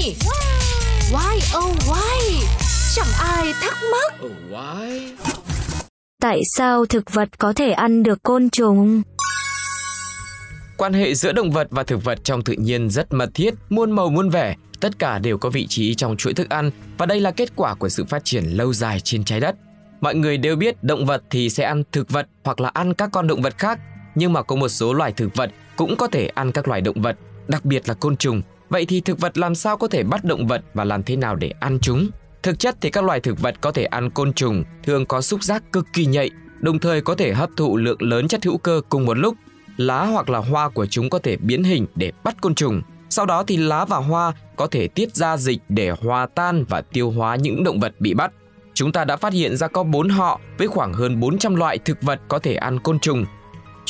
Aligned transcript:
Why? 0.00 0.14
Why 1.12 1.58
oh 1.58 1.76
why? 1.88 2.44
Chẳng 2.94 3.06
ai 3.18 3.52
thắc 3.60 3.76
mắc. 3.92 4.14
Oh, 4.24 4.32
why? 4.50 5.08
Tại 6.22 6.40
sao 6.56 6.86
thực 6.86 7.12
vật 7.12 7.38
có 7.38 7.52
thể 7.52 7.70
ăn 7.70 8.02
được 8.02 8.22
côn 8.22 8.50
trùng? 8.50 9.02
Quan 10.76 10.92
hệ 10.92 11.14
giữa 11.14 11.32
động 11.32 11.50
vật 11.50 11.68
và 11.70 11.82
thực 11.82 12.04
vật 12.04 12.18
trong 12.24 12.42
tự 12.42 12.52
nhiên 12.52 12.90
rất 12.90 13.12
mật 13.12 13.30
thiết, 13.34 13.54
muôn 13.68 13.90
màu 13.90 14.08
muôn 14.08 14.30
vẻ, 14.30 14.56
tất 14.80 14.98
cả 14.98 15.18
đều 15.18 15.38
có 15.38 15.50
vị 15.50 15.66
trí 15.66 15.94
trong 15.94 16.16
chuỗi 16.16 16.34
thức 16.34 16.50
ăn 16.50 16.70
và 16.98 17.06
đây 17.06 17.20
là 17.20 17.30
kết 17.30 17.52
quả 17.56 17.74
của 17.74 17.88
sự 17.88 18.04
phát 18.04 18.24
triển 18.24 18.44
lâu 18.44 18.72
dài 18.72 19.00
trên 19.00 19.24
trái 19.24 19.40
đất. 19.40 19.56
Mọi 20.00 20.14
người 20.14 20.38
đều 20.38 20.56
biết 20.56 20.84
động 20.84 21.06
vật 21.06 21.22
thì 21.30 21.50
sẽ 21.50 21.64
ăn 21.64 21.82
thực 21.92 22.10
vật 22.10 22.28
hoặc 22.44 22.60
là 22.60 22.70
ăn 22.74 22.94
các 22.94 23.10
con 23.12 23.26
động 23.26 23.42
vật 23.42 23.58
khác, 23.58 23.78
nhưng 24.14 24.32
mà 24.32 24.42
có 24.42 24.56
một 24.56 24.68
số 24.68 24.92
loài 24.92 25.12
thực 25.12 25.34
vật 25.34 25.50
cũng 25.76 25.96
có 25.96 26.06
thể 26.06 26.26
ăn 26.26 26.52
các 26.52 26.68
loài 26.68 26.80
động 26.80 27.02
vật, 27.02 27.16
đặc 27.48 27.64
biệt 27.64 27.88
là 27.88 27.94
côn 27.94 28.16
trùng. 28.16 28.42
Vậy 28.70 28.86
thì 28.86 29.00
thực 29.00 29.18
vật 29.18 29.38
làm 29.38 29.54
sao 29.54 29.76
có 29.76 29.88
thể 29.88 30.02
bắt 30.02 30.24
động 30.24 30.46
vật 30.46 30.62
và 30.74 30.84
làm 30.84 31.02
thế 31.02 31.16
nào 31.16 31.36
để 31.36 31.52
ăn 31.60 31.78
chúng? 31.82 32.08
Thực 32.42 32.58
chất 32.58 32.76
thì 32.80 32.90
các 32.90 33.04
loài 33.04 33.20
thực 33.20 33.40
vật 33.40 33.54
có 33.60 33.72
thể 33.72 33.84
ăn 33.84 34.10
côn 34.10 34.32
trùng 34.32 34.64
thường 34.82 35.06
có 35.06 35.20
xúc 35.20 35.42
giác 35.42 35.72
cực 35.72 35.86
kỳ 35.92 36.06
nhạy, 36.06 36.30
đồng 36.60 36.78
thời 36.78 37.00
có 37.00 37.14
thể 37.14 37.32
hấp 37.32 37.50
thụ 37.56 37.76
lượng 37.76 38.02
lớn 38.02 38.28
chất 38.28 38.44
hữu 38.44 38.58
cơ 38.58 38.80
cùng 38.88 39.06
một 39.06 39.18
lúc. 39.18 39.34
Lá 39.76 40.04
hoặc 40.04 40.30
là 40.30 40.38
hoa 40.38 40.68
của 40.68 40.86
chúng 40.86 41.10
có 41.10 41.18
thể 41.18 41.36
biến 41.36 41.64
hình 41.64 41.86
để 41.94 42.12
bắt 42.24 42.40
côn 42.40 42.54
trùng. 42.54 42.82
Sau 43.10 43.26
đó 43.26 43.42
thì 43.46 43.56
lá 43.56 43.84
và 43.84 43.96
hoa 43.96 44.32
có 44.56 44.66
thể 44.66 44.88
tiết 44.88 45.14
ra 45.14 45.36
dịch 45.36 45.58
để 45.68 45.90
hòa 45.90 46.26
tan 46.26 46.64
và 46.64 46.80
tiêu 46.80 47.10
hóa 47.10 47.36
những 47.36 47.64
động 47.64 47.80
vật 47.80 47.94
bị 47.98 48.14
bắt. 48.14 48.32
Chúng 48.74 48.92
ta 48.92 49.04
đã 49.04 49.16
phát 49.16 49.32
hiện 49.32 49.56
ra 49.56 49.68
có 49.68 49.82
4 49.82 50.08
họ 50.08 50.40
với 50.58 50.68
khoảng 50.68 50.92
hơn 50.92 51.20
400 51.20 51.54
loại 51.54 51.78
thực 51.78 52.02
vật 52.02 52.20
có 52.28 52.38
thể 52.38 52.54
ăn 52.54 52.78
côn 52.78 52.98
trùng. 52.98 53.24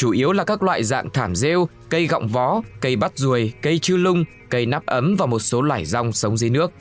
Chủ 0.00 0.10
yếu 0.10 0.32
là 0.32 0.44
các 0.44 0.62
loại 0.62 0.84
dạng 0.84 1.10
thảm 1.10 1.34
rêu, 1.36 1.68
cây 1.88 2.06
gọng 2.06 2.28
vó, 2.28 2.62
cây 2.80 2.96
bắt 2.96 3.12
ruồi, 3.14 3.52
cây 3.62 3.78
chư 3.78 3.96
lung, 3.96 4.24
cây 4.50 4.66
nắp 4.66 4.86
ấm 4.86 5.16
và 5.18 5.26
một 5.26 5.38
số 5.38 5.62
loài 5.62 5.84
rong 5.84 6.12
sống 6.12 6.36
dưới 6.36 6.50
nước. 6.50 6.72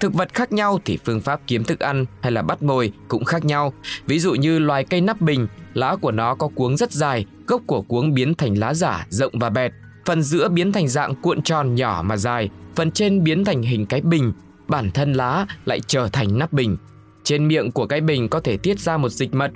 Thực 0.00 0.14
vật 0.14 0.34
khác 0.34 0.52
nhau 0.52 0.78
thì 0.84 0.98
phương 1.04 1.20
pháp 1.20 1.40
kiếm 1.46 1.64
thức 1.64 1.80
ăn 1.80 2.06
hay 2.20 2.32
là 2.32 2.42
bắt 2.42 2.62
mồi 2.62 2.92
cũng 3.08 3.24
khác 3.24 3.44
nhau. 3.44 3.72
Ví 4.06 4.18
dụ 4.18 4.34
như 4.34 4.58
loài 4.58 4.84
cây 4.84 5.00
nắp 5.00 5.20
bình, 5.20 5.46
lá 5.74 5.96
của 6.00 6.10
nó 6.10 6.34
có 6.34 6.48
cuống 6.48 6.76
rất 6.76 6.92
dài, 6.92 7.26
gốc 7.46 7.62
của 7.66 7.82
cuống 7.82 8.14
biến 8.14 8.34
thành 8.34 8.58
lá 8.58 8.74
giả 8.74 9.06
rộng 9.08 9.32
và 9.38 9.50
bẹt, 9.50 9.72
phần 10.04 10.22
giữa 10.22 10.48
biến 10.48 10.72
thành 10.72 10.88
dạng 10.88 11.14
cuộn 11.14 11.42
tròn 11.42 11.74
nhỏ 11.74 12.02
mà 12.04 12.16
dài, 12.16 12.50
phần 12.74 12.90
trên 12.90 13.24
biến 13.24 13.44
thành 13.44 13.62
hình 13.62 13.86
cái 13.86 14.00
bình, 14.00 14.32
bản 14.68 14.90
thân 14.90 15.12
lá 15.12 15.46
lại 15.64 15.80
trở 15.86 16.08
thành 16.12 16.38
nắp 16.38 16.52
bình. 16.52 16.76
Trên 17.24 17.48
miệng 17.48 17.70
của 17.70 17.86
cái 17.86 18.00
bình 18.00 18.28
có 18.28 18.40
thể 18.40 18.56
tiết 18.56 18.80
ra 18.80 18.96
một 18.96 19.08
dịch 19.08 19.34
mật, 19.34 19.50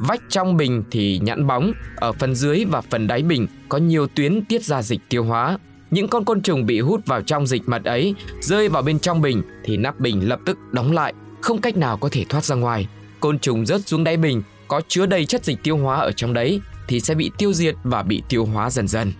vách 0.00 0.22
trong 0.28 0.56
bình 0.56 0.84
thì 0.90 1.20
nhẵn 1.22 1.46
bóng, 1.46 1.72
ở 1.96 2.12
phần 2.12 2.34
dưới 2.34 2.64
và 2.64 2.80
phần 2.80 3.06
đáy 3.06 3.22
bình 3.22 3.46
có 3.68 3.78
nhiều 3.78 4.06
tuyến 4.06 4.44
tiết 4.44 4.64
ra 4.64 4.82
dịch 4.82 5.00
tiêu 5.08 5.24
hóa. 5.24 5.58
Những 5.90 6.08
con 6.08 6.24
côn 6.24 6.42
trùng 6.42 6.66
bị 6.66 6.80
hút 6.80 7.06
vào 7.06 7.22
trong 7.22 7.46
dịch 7.46 7.68
mật 7.68 7.84
ấy 7.84 8.14
rơi 8.40 8.68
vào 8.68 8.82
bên 8.82 8.98
trong 8.98 9.20
bình 9.20 9.42
thì 9.64 9.76
nắp 9.76 10.00
bình 10.00 10.28
lập 10.28 10.40
tức 10.46 10.58
đóng 10.72 10.92
lại, 10.92 11.14
không 11.40 11.60
cách 11.60 11.76
nào 11.76 11.96
có 11.96 12.08
thể 12.12 12.24
thoát 12.28 12.44
ra 12.44 12.54
ngoài. 12.54 12.88
Côn 13.20 13.38
trùng 13.38 13.66
rớt 13.66 13.80
xuống 13.86 14.04
đáy 14.04 14.16
bình 14.16 14.42
có 14.68 14.80
chứa 14.88 15.06
đầy 15.06 15.26
chất 15.26 15.44
dịch 15.44 15.58
tiêu 15.62 15.76
hóa 15.76 15.96
ở 15.96 16.12
trong 16.12 16.32
đấy 16.32 16.60
thì 16.88 17.00
sẽ 17.00 17.14
bị 17.14 17.30
tiêu 17.38 17.52
diệt 17.52 17.74
và 17.82 18.02
bị 18.02 18.22
tiêu 18.28 18.44
hóa 18.44 18.70
dần 18.70 18.88
dần. 18.88 19.12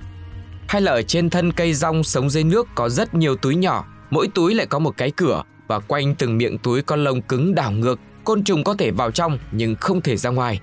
Hay 0.68 0.82
là 0.82 0.92
ở 0.92 1.02
trên 1.02 1.30
thân 1.30 1.52
cây 1.52 1.74
rong 1.74 2.04
sống 2.04 2.30
dưới 2.30 2.44
nước 2.44 2.68
có 2.74 2.88
rất 2.88 3.14
nhiều 3.14 3.36
túi 3.36 3.56
nhỏ, 3.56 3.84
mỗi 4.10 4.28
túi 4.28 4.54
lại 4.54 4.66
có 4.66 4.78
một 4.78 4.96
cái 4.96 5.10
cửa 5.10 5.42
và 5.68 5.78
quanh 5.78 6.14
từng 6.14 6.38
miệng 6.38 6.58
túi 6.58 6.82
có 6.82 6.96
lông 6.96 7.22
cứng 7.22 7.54
đảo 7.54 7.72
ngược, 7.72 8.00
côn 8.30 8.44
trùng 8.44 8.64
có 8.64 8.74
thể 8.74 8.90
vào 8.90 9.10
trong 9.10 9.38
nhưng 9.52 9.74
không 9.74 10.00
thể 10.00 10.16
ra 10.16 10.30
ngoài. 10.30 10.60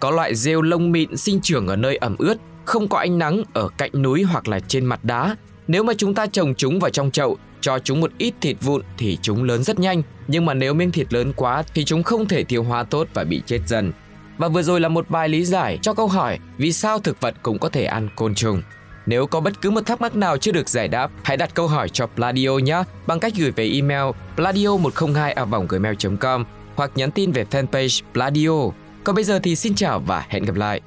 Có 0.00 0.10
loại 0.10 0.34
rêu 0.34 0.62
lông 0.62 0.92
mịn 0.92 1.16
sinh 1.16 1.40
trưởng 1.40 1.66
ở 1.66 1.76
nơi 1.76 1.96
ẩm 1.96 2.16
ướt, 2.18 2.34
không 2.64 2.88
có 2.88 2.98
ánh 2.98 3.18
nắng 3.18 3.42
ở 3.52 3.68
cạnh 3.68 4.02
núi 4.02 4.22
hoặc 4.22 4.48
là 4.48 4.60
trên 4.60 4.84
mặt 4.84 5.04
đá. 5.04 5.36
Nếu 5.68 5.82
mà 5.82 5.92
chúng 5.98 6.14
ta 6.14 6.26
trồng 6.26 6.54
chúng 6.54 6.78
vào 6.78 6.90
trong 6.90 7.10
chậu, 7.10 7.38
cho 7.60 7.78
chúng 7.78 8.00
một 8.00 8.10
ít 8.18 8.34
thịt 8.40 8.56
vụn 8.60 8.82
thì 8.98 9.18
chúng 9.22 9.44
lớn 9.44 9.62
rất 9.62 9.78
nhanh, 9.78 10.02
nhưng 10.28 10.46
mà 10.46 10.54
nếu 10.54 10.74
miếng 10.74 10.90
thịt 10.90 11.12
lớn 11.12 11.32
quá 11.36 11.62
thì 11.74 11.84
chúng 11.84 12.02
không 12.02 12.28
thể 12.28 12.44
tiêu 12.44 12.62
hóa 12.62 12.82
tốt 12.82 13.08
và 13.14 13.24
bị 13.24 13.42
chết 13.46 13.60
dần. 13.66 13.92
Và 14.38 14.48
vừa 14.48 14.62
rồi 14.62 14.80
là 14.80 14.88
một 14.88 15.10
bài 15.10 15.28
lý 15.28 15.44
giải 15.44 15.78
cho 15.82 15.94
câu 15.94 16.08
hỏi 16.08 16.38
vì 16.58 16.72
sao 16.72 16.98
thực 16.98 17.20
vật 17.20 17.34
cũng 17.42 17.58
có 17.58 17.68
thể 17.68 17.84
ăn 17.84 18.08
côn 18.16 18.34
trùng. 18.34 18.62
Nếu 19.06 19.26
có 19.26 19.40
bất 19.40 19.60
cứ 19.60 19.70
một 19.70 19.86
thắc 19.86 20.00
mắc 20.00 20.16
nào 20.16 20.36
chưa 20.36 20.52
được 20.52 20.68
giải 20.68 20.88
đáp, 20.88 21.10
hãy 21.22 21.36
đặt 21.36 21.54
câu 21.54 21.68
hỏi 21.68 21.88
cho 21.88 22.06
Pladio 22.06 22.50
nhé 22.50 22.82
bằng 23.06 23.20
cách 23.20 23.32
gửi 23.36 23.50
về 23.50 23.70
email 23.74 24.10
pladio102 24.36 25.66
gmail 25.68 25.94
com 26.20 26.44
hoặc 26.80 26.90
nhắn 26.94 27.10
tin 27.10 27.32
về 27.32 27.44
fanpage 27.50 28.02
Pladio. 28.12 28.72
Còn 29.04 29.14
bây 29.14 29.24
giờ 29.24 29.40
thì 29.42 29.56
xin 29.56 29.74
chào 29.74 30.00
và 30.00 30.26
hẹn 30.28 30.44
gặp 30.44 30.54
lại. 30.54 30.80